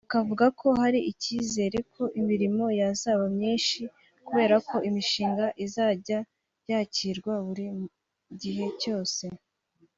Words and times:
Akavuga 0.05 0.45
ko 0.59 0.67
hari 0.81 0.99
ikizere 1.11 1.77
ko 1.93 2.03
imirimo 2.19 2.65
yazaba 2.79 3.23
myinshi 3.37 3.81
kubera 4.27 4.55
ko 4.69 4.75
imishinga 4.89 5.45
izajya 5.65 6.19
yakirwa 6.69 7.33
buri 7.45 7.65
gihe 8.41 8.65
cyose 8.81 9.23